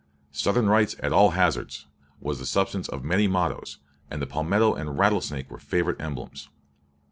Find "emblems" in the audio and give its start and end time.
6.01-6.49